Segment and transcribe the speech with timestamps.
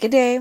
[0.00, 0.38] Good day,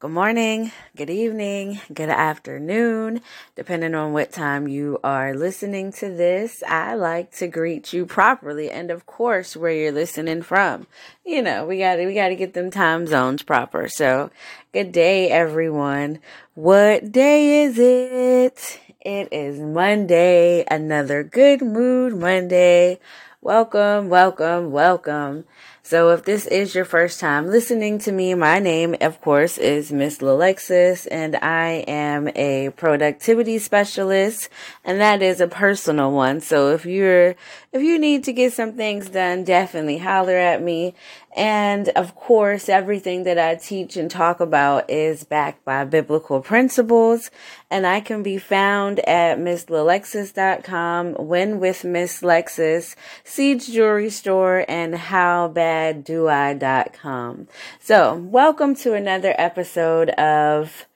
[0.00, 3.20] good morning, good evening, good afternoon,
[3.54, 6.64] depending on what time you are listening to this.
[6.66, 10.88] I like to greet you properly and of course where you're listening from.
[11.24, 13.88] You know, we got to we got to get them time zones proper.
[13.88, 14.32] So,
[14.72, 16.18] good day everyone.
[16.54, 18.80] What day is it?
[19.02, 22.98] It is Monday, another good mood Monday.
[23.42, 25.44] Welcome, welcome, welcome.
[25.82, 29.90] So if this is your first time listening to me, my name, of course, is
[29.90, 34.50] Miss Lalexis, and I am a productivity specialist,
[34.84, 36.42] and that is a personal one.
[36.42, 37.34] So if you're,
[37.72, 40.92] if you need to get some things done, definitely holler at me.
[41.36, 47.30] And of course, everything that I teach and talk about is backed by biblical principles.
[47.70, 54.94] And I can be found at MissLalexis.com, When with Miss Lexis, Siege Jewelry Store, and
[54.94, 57.46] HowBadDoI.com.
[57.78, 60.86] So, welcome to another episode of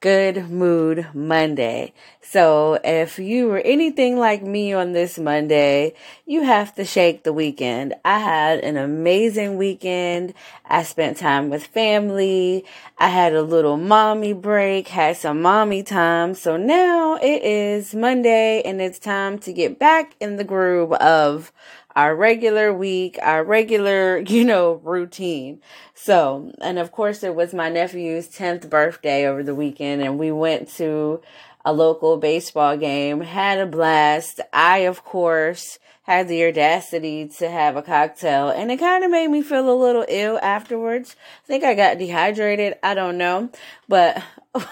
[0.00, 1.92] Good Mood Monday.
[2.30, 5.94] So if you were anything like me on this Monday,
[6.26, 7.94] you have to shake the weekend.
[8.04, 10.34] I had an amazing weekend.
[10.66, 12.66] I spent time with family.
[12.98, 16.34] I had a little mommy break, had some mommy time.
[16.34, 21.50] So now it is Monday and it's time to get back in the groove of
[21.96, 25.60] our regular week, our regular, you know, routine.
[25.94, 30.30] So, and of course, it was my nephew's 10th birthday over the weekend, and we
[30.30, 31.20] went to
[31.68, 34.40] a local baseball game, had a blast.
[34.54, 39.28] I, of course, had the audacity to have a cocktail, and it kind of made
[39.28, 41.14] me feel a little ill afterwards.
[41.44, 42.76] I think I got dehydrated.
[42.82, 43.50] I don't know,
[43.86, 44.22] but.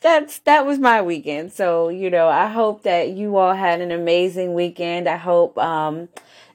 [0.00, 1.52] that's that was my weekend.
[1.52, 5.08] So, you know, I hope that you all had an amazing weekend.
[5.08, 6.08] I hope um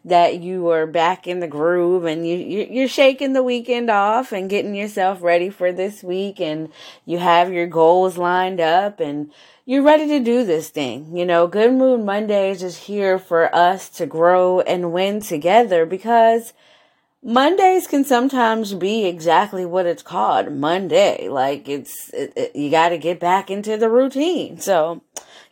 [0.06, 4.50] that you are back in the groove and you you're shaking the weekend off and
[4.50, 6.70] getting yourself ready for this week and
[7.06, 9.32] you have your goals lined up and
[9.66, 11.16] you're ready to do this thing.
[11.16, 16.54] You know, Good Mood Mondays is here for us to grow and win together because
[17.24, 21.30] Mondays can sometimes be exactly what it's called Monday.
[21.30, 24.60] Like it's, it, it, you got to get back into the routine.
[24.60, 25.02] So,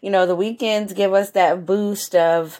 [0.01, 2.59] you know, the weekends give us that boost of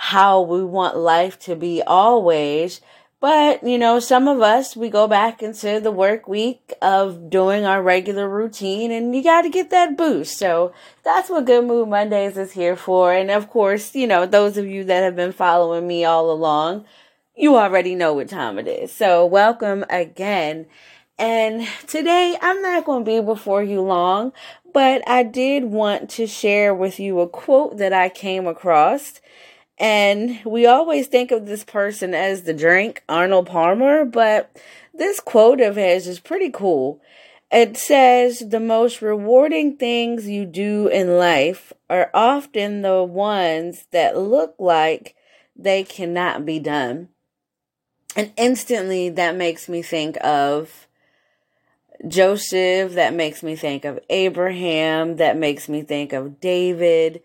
[0.00, 2.80] how we want life to be always.
[3.20, 7.64] But, you know, some of us, we go back into the work week of doing
[7.64, 10.38] our regular routine and you got to get that boost.
[10.38, 10.72] So
[11.02, 13.12] that's what Good Mood Mondays is here for.
[13.12, 16.84] And of course, you know, those of you that have been following me all along,
[17.36, 18.92] you already know what time it is.
[18.92, 20.66] So, welcome again.
[21.18, 24.32] And today I'm not going to be before you long,
[24.72, 29.20] but I did want to share with you a quote that I came across.
[29.78, 34.50] And we always think of this person as the drink, Arnold Palmer, but
[34.92, 37.00] this quote of his is pretty cool.
[37.50, 44.18] It says, The most rewarding things you do in life are often the ones that
[44.18, 45.14] look like
[45.56, 47.08] they cannot be done.
[48.16, 50.88] And instantly that makes me think of
[52.06, 57.22] Joseph, that makes me think of Abraham, that makes me think of David.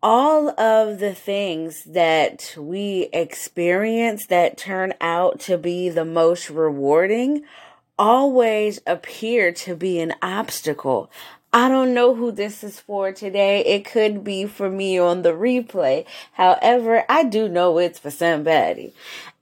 [0.00, 7.42] All of the things that we experience that turn out to be the most rewarding
[7.98, 11.10] always appear to be an obstacle.
[11.52, 13.64] I don't know who this is for today.
[13.64, 16.06] It could be for me on the replay.
[16.32, 18.94] However, I do know it's for somebody.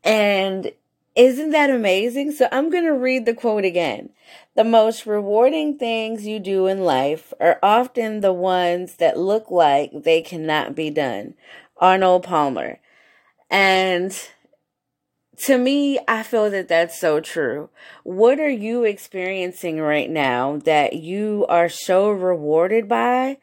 [0.04, 0.72] And
[1.16, 2.32] isn't that amazing?
[2.32, 4.10] So I'm going to read the quote again.
[4.54, 9.90] The most rewarding things you do in life are often the ones that look like
[9.92, 11.34] they cannot be done.
[11.78, 12.78] Arnold Palmer.
[13.50, 14.16] And
[15.38, 17.68] to me, I feel that that's so true.
[18.02, 23.38] What are you experiencing right now that you are so rewarded by?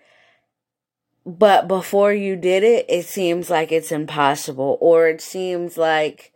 [1.25, 6.32] But before you did it, it seems like it's impossible, or it seems like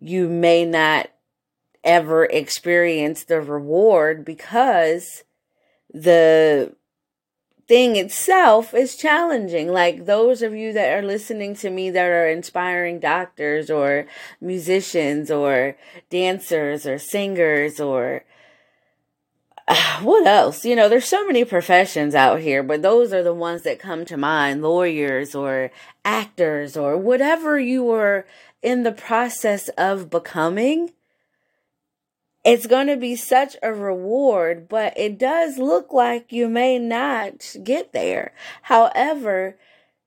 [0.00, 1.10] you may not
[1.84, 5.24] ever experience the reward because
[5.92, 6.74] the
[7.70, 9.68] thing itself is challenging.
[9.72, 14.06] Like those of you that are listening to me that are inspiring doctors or
[14.40, 15.76] musicians or
[16.10, 18.24] dancers or singers or
[20.02, 20.64] what else?
[20.64, 24.04] You know, there's so many professions out here, but those are the ones that come
[24.06, 25.70] to mind lawyers or
[26.04, 28.26] actors or whatever you were
[28.62, 30.92] in the process of becoming,
[32.44, 37.54] it's going to be such a reward, but it does look like you may not
[37.62, 38.32] get there.
[38.62, 39.56] However,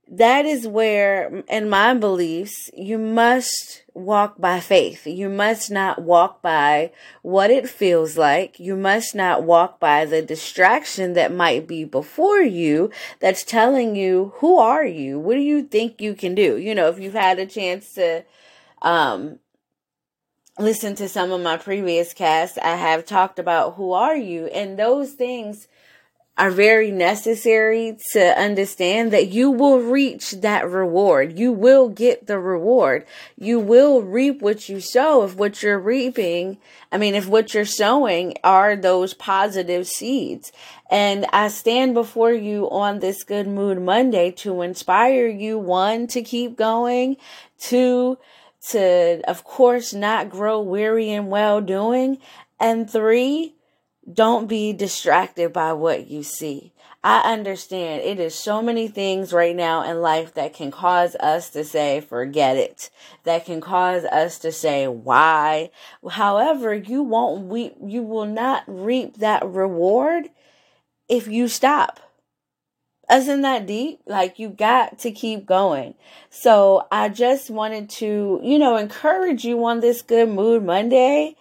[0.07, 5.05] that is where, in my beliefs, you must walk by faith.
[5.05, 6.91] You must not walk by
[7.21, 8.59] what it feels like.
[8.59, 14.33] You must not walk by the distraction that might be before you that's telling you,
[14.37, 15.19] who are you?
[15.19, 16.57] What do you think you can do?
[16.57, 18.23] You know, if you've had a chance to,
[18.81, 19.39] um,
[20.59, 24.77] listen to some of my previous casts, I have talked about who are you and
[24.77, 25.67] those things
[26.35, 31.37] are very necessary to understand that you will reach that reward.
[31.37, 33.05] You will get the reward.
[33.37, 36.57] You will reap what you sow if what you're reaping,
[36.91, 40.51] I mean, if what you're sowing are those positive seeds.
[40.89, 46.23] And I stand before you on this Good Mood Monday to inspire you, one, to
[46.23, 47.17] keep going,
[47.59, 48.17] two,
[48.69, 52.17] to, of course, not grow weary in well doing,
[52.59, 53.52] and three,
[54.11, 56.73] don't be distracted by what you see.
[57.05, 61.49] I understand it is so many things right now in life that can cause us
[61.49, 62.89] to say, forget it.
[63.23, 65.71] That can cause us to say, why?
[66.09, 70.29] However, you won't, we, you will not reap that reward
[71.09, 71.99] if you stop.
[73.11, 73.99] Isn't that deep?
[74.05, 75.95] Like you got to keep going.
[76.29, 81.35] So I just wanted to, you know, encourage you on this good mood Monday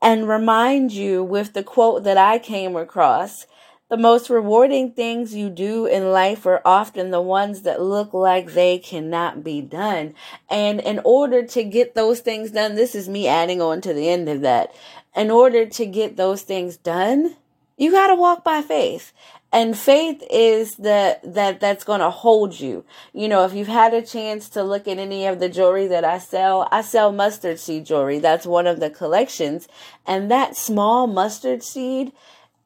[0.00, 3.46] and remind you with the quote that I came across.
[3.88, 8.52] The most rewarding things you do in life are often the ones that look like
[8.52, 10.14] they cannot be done.
[10.50, 14.10] And in order to get those things done, this is me adding on to the
[14.10, 14.74] end of that.
[15.16, 17.36] In order to get those things done,
[17.78, 19.12] you got to walk by faith.
[19.50, 22.84] And faith is the that that's going to hold you.
[23.14, 26.04] You know if you've had a chance to look at any of the jewelry that
[26.04, 28.18] i sell i sell mustard seed jewelry.
[28.18, 29.66] That's one of the collections.
[30.06, 32.12] And that small mustard seed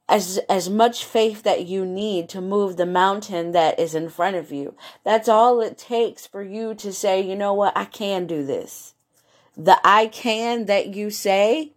[0.09, 4.35] as as much faith that you need to move the mountain that is in front
[4.35, 4.75] of you.
[5.05, 7.77] That's all it takes for you to say you know what?
[7.77, 8.95] I can do this.
[9.57, 11.75] The i can that you say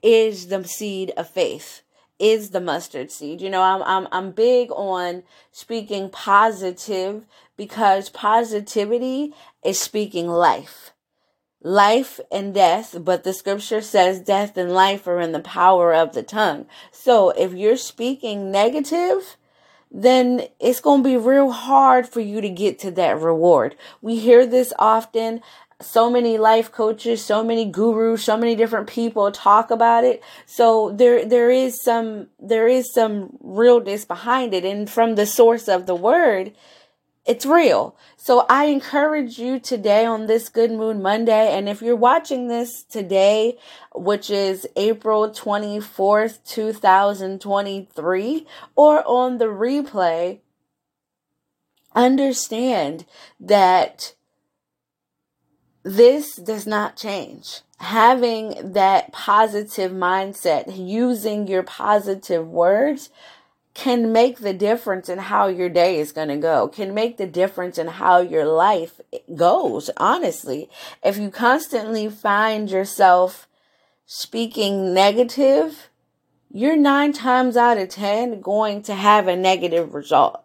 [0.00, 1.82] is the seed of faith
[2.18, 3.40] is the mustard seed.
[3.40, 5.22] You know, I'm I'm I'm big on
[5.52, 7.24] speaking positive
[7.56, 9.34] because positivity
[9.64, 10.92] is speaking life.
[11.60, 16.14] Life and death, but the scripture says death and life are in the power of
[16.14, 16.66] the tongue.
[16.92, 19.36] So if you're speaking negative,
[19.90, 23.74] then it's going to be real hard for you to get to that reward.
[24.00, 25.40] We hear this often
[25.80, 30.22] so many life coaches, so many gurus, so many different people talk about it.
[30.46, 35.68] So there there is some there is some realness behind it and from the source
[35.68, 36.52] of the word
[37.28, 37.94] it's real.
[38.16, 41.54] So I encourage you today on this Good Mood Monday.
[41.54, 43.58] And if you're watching this today,
[43.94, 50.38] which is April 24th, 2023, or on the replay,
[51.94, 53.04] understand
[53.38, 54.14] that
[55.88, 57.62] this does not change.
[57.78, 63.08] Having that positive mindset, using your positive words,
[63.72, 67.26] can make the difference in how your day is going to go, can make the
[67.26, 69.00] difference in how your life
[69.34, 70.68] goes, honestly.
[71.02, 73.48] If you constantly find yourself
[74.04, 75.88] speaking negative,
[76.50, 80.42] you're nine times out of 10 going to have a negative result.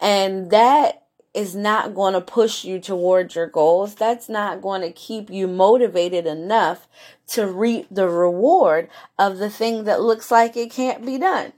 [0.00, 3.94] And that is not going to push you towards your goals.
[3.94, 6.88] That's not going to keep you motivated enough
[7.28, 8.88] to reap the reward
[9.18, 11.52] of the thing that looks like it can't be done.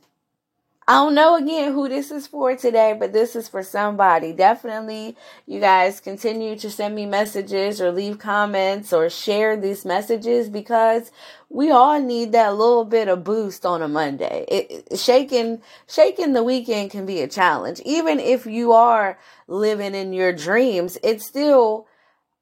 [0.92, 4.34] I don't know again who this is for today, but this is for somebody.
[4.34, 10.50] Definitely, you guys continue to send me messages or leave comments or share these messages
[10.50, 11.10] because
[11.48, 14.44] we all need that little bit of boost on a Monday.
[14.48, 17.80] It, shaking, shaking the weekend can be a challenge.
[17.86, 19.18] Even if you are
[19.48, 21.86] living in your dreams, it's still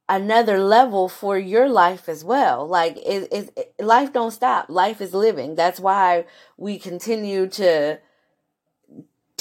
[0.09, 2.66] another level for your life as well.
[2.66, 4.69] Like it, it, life don't stop.
[4.69, 5.54] Life is living.
[5.54, 6.25] That's why
[6.57, 8.00] we continue to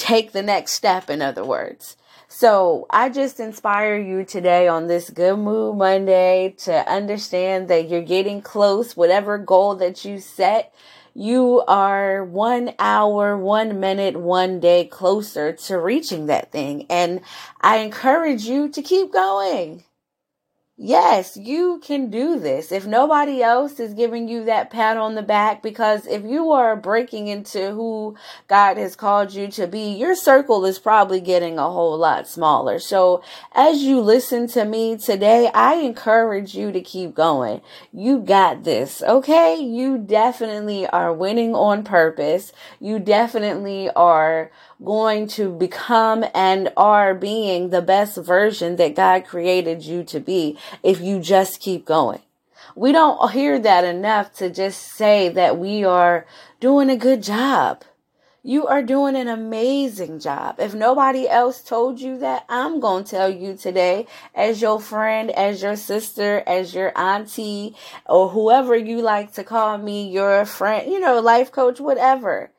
[0.00, 1.96] take the next step, in other words.
[2.26, 8.02] So I just inspire you today on this Good Mood Monday to understand that you're
[8.02, 10.72] getting close, whatever goal that you set.
[11.12, 16.86] You are one hour, one minute, one day closer to reaching that thing.
[16.88, 17.20] And
[17.60, 19.82] I encourage you to keep going.
[20.82, 22.72] Yes, you can do this.
[22.72, 26.74] If nobody else is giving you that pat on the back, because if you are
[26.74, 28.16] breaking into who
[28.48, 32.78] God has called you to be, your circle is probably getting a whole lot smaller.
[32.78, 33.22] So
[33.52, 37.60] as you listen to me today, I encourage you to keep going.
[37.92, 39.02] You got this.
[39.02, 39.56] Okay.
[39.56, 42.54] You definitely are winning on purpose.
[42.80, 44.50] You definitely are
[44.84, 50.58] going to become and are being the best version that God created you to be
[50.82, 52.20] if you just keep going.
[52.74, 56.26] We don't hear that enough to just say that we are
[56.60, 57.82] doing a good job.
[58.42, 60.56] You are doing an amazing job.
[60.58, 65.30] If nobody else told you that, I'm going to tell you today, as your friend,
[65.30, 70.90] as your sister, as your auntie, or whoever you like to call me, your friend,
[70.90, 72.50] you know, life coach, whatever.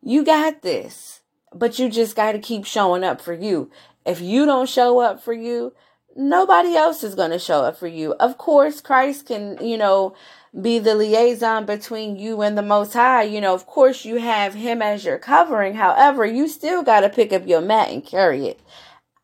[0.00, 1.22] You got this
[1.54, 3.70] but you just got to keep showing up for you.
[4.04, 5.72] If you don't show up for you,
[6.16, 8.12] nobody else is going to show up for you.
[8.14, 10.14] Of course, Christ can, you know,
[10.60, 13.22] be the liaison between you and the Most High.
[13.22, 15.74] You know, of course, you have Him as your covering.
[15.74, 18.60] However, you still got to pick up your mat and carry it.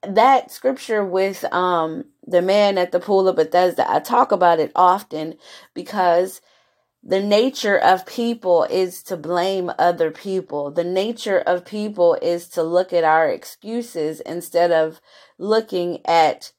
[0.03, 4.73] That scripture with um the man at the pool of Bethesda, I talk about it
[4.75, 5.35] often
[5.75, 6.41] because
[7.03, 10.71] the nature of people is to blame other people.
[10.71, 15.01] The nature of people is to look at our excuses instead of
[15.39, 16.53] looking at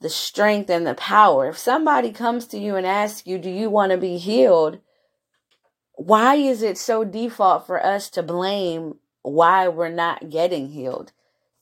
[0.00, 1.48] the strength and the power.
[1.48, 4.80] If somebody comes to you and asks you, Do you want to be healed?
[5.92, 11.12] Why is it so default for us to blame why we're not getting healed?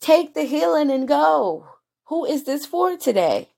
[0.01, 1.67] Take the healing and go.
[2.05, 3.51] Who is this for today?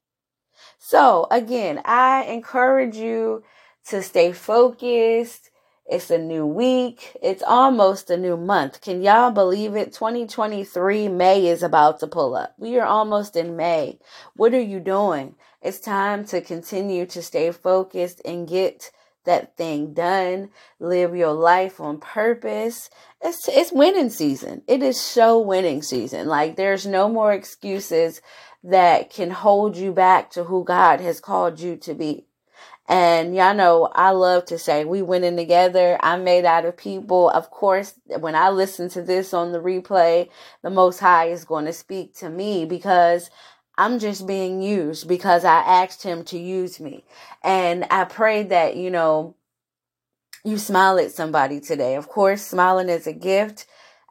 [0.79, 3.45] So, again, I encourage you
[3.89, 5.51] to stay focused.
[5.87, 7.17] It's a new week.
[7.23, 8.81] It's almost a new month.
[8.81, 9.93] Can y'all believe it?
[9.93, 12.55] 2023 May is about to pull up.
[12.57, 13.99] We are almost in May.
[14.35, 15.35] What are you doing?
[15.61, 18.91] It's time to continue to stay focused and get
[19.25, 20.51] that thing done.
[20.81, 22.91] Live your life on purpose.
[23.21, 24.63] It's it's winning season.
[24.67, 26.27] It is so winning season.
[26.27, 28.21] Like there's no more excuses
[28.65, 32.27] that can hold you back to who God has called you to be.
[32.93, 35.97] And y'all know I love to say we went in together.
[36.03, 37.31] I'm made out of people.
[37.31, 40.29] Of course, when I listen to this on the replay,
[40.61, 43.31] the Most High is going to speak to me because
[43.79, 47.07] I'm just being used because I asked Him to use me.
[47.43, 49.37] And I pray that, you know,
[50.45, 51.95] you smile at somebody today.
[51.95, 53.65] Of course, smiling is a gift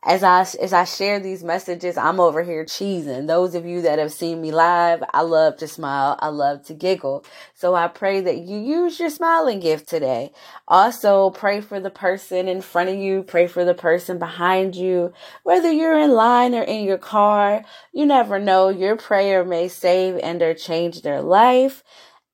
[0.03, 3.27] as I as I share these messages, I'm over here cheesing.
[3.27, 6.17] Those of you that have seen me live, I love to smile.
[6.19, 7.23] I love to giggle.
[7.53, 10.31] So I pray that you use your smiling gift today.
[10.67, 15.13] Also, pray for the person in front of you, pray for the person behind you.
[15.43, 18.69] Whether you're in line or in your car, you never know.
[18.69, 21.83] Your prayer may save and or change their life.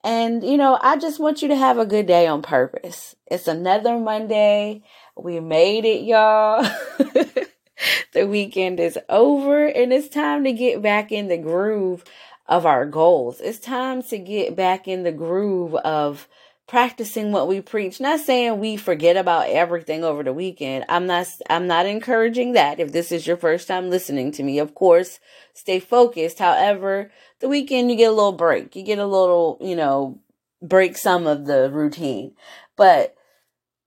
[0.06, 3.14] And you know, I just want you to have a good day on purpose.
[3.30, 4.84] It's another Monday.
[5.18, 6.66] We made it, y'all.
[8.14, 12.04] the weekend is over and it's time to get back in the groove
[12.48, 13.40] of our goals.
[13.42, 16.28] It's time to get back in the groove of
[16.68, 18.00] practicing what we preach.
[18.00, 20.86] Not saying we forget about everything over the weekend.
[20.90, 22.80] I'm not I'm not encouraging that.
[22.80, 25.20] If this is your first time listening to me, of course,
[25.54, 26.40] stay focused.
[26.40, 28.76] However, the weekend you get a little break.
[28.76, 30.20] You get a little, you know,
[30.62, 32.34] break some of the routine.
[32.76, 33.17] But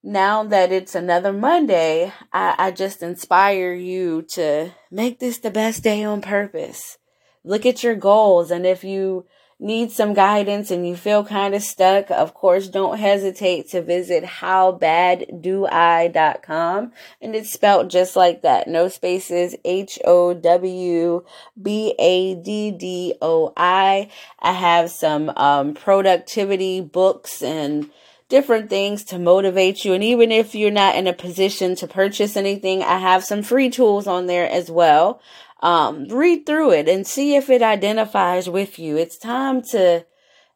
[0.03, 5.83] now that it's another Monday, I, I just inspire you to make this the best
[5.83, 6.97] day on purpose.
[7.45, 8.51] Look at your goals.
[8.51, 9.27] And if you
[9.59, 14.25] need some guidance and you feel kind of stuck, of course, don't hesitate to visit
[14.25, 16.93] howbaddoi.com.
[17.21, 18.69] And it's spelled just like that.
[18.69, 19.55] No spaces.
[19.65, 21.25] H O W
[21.61, 24.09] B A D D O I.
[24.39, 27.91] I have some um, productivity books and
[28.31, 29.93] different things to motivate you.
[29.93, 33.69] And even if you're not in a position to purchase anything, I have some free
[33.69, 35.21] tools on there as well.
[35.63, 38.97] Um, read through it and see if it identifies with you.
[38.97, 40.07] It's time to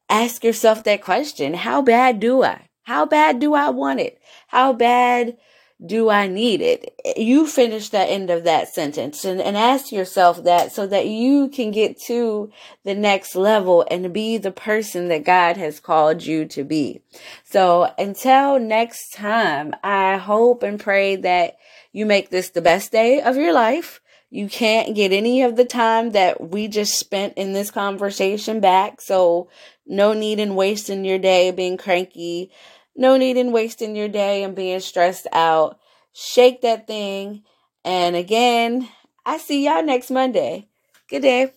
[0.08, 1.52] ask yourself that question.
[1.52, 2.70] How bad do I?
[2.84, 4.18] How bad do I want it?
[4.48, 5.36] How bad
[5.84, 6.94] do I need it?
[7.16, 11.48] You finish the end of that sentence and, and ask yourself that so that you
[11.48, 12.50] can get to
[12.84, 17.02] the next level and be the person that God has called you to be.
[17.44, 21.56] So until next time, I hope and pray that
[21.92, 24.00] you make this the best day of your life.
[24.30, 29.00] You can't get any of the time that we just spent in this conversation back.
[29.00, 29.48] So
[29.86, 32.50] no need in wasting your day being cranky
[32.96, 35.78] no need in wasting your day and being stressed out.
[36.12, 37.42] Shake that thing.
[37.84, 38.88] And again,
[39.26, 40.68] I see y'all next Monday.
[41.08, 41.52] Good day.